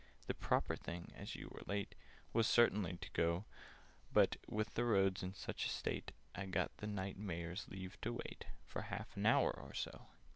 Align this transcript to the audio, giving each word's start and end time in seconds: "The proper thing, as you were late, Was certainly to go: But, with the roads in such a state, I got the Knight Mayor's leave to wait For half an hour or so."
"The 0.25 0.33
proper 0.33 0.75
thing, 0.75 1.13
as 1.15 1.35
you 1.35 1.47
were 1.51 1.61
late, 1.67 1.93
Was 2.33 2.47
certainly 2.47 2.97
to 2.97 3.11
go: 3.11 3.45
But, 4.11 4.37
with 4.47 4.73
the 4.73 4.83
roads 4.83 5.21
in 5.21 5.35
such 5.35 5.67
a 5.67 5.69
state, 5.69 6.11
I 6.33 6.47
got 6.47 6.75
the 6.77 6.87
Knight 6.87 7.17
Mayor's 7.17 7.67
leave 7.67 8.01
to 8.01 8.13
wait 8.13 8.45
For 8.65 8.81
half 8.81 9.15
an 9.15 9.27
hour 9.27 9.51
or 9.51 9.75
so." 9.75 10.07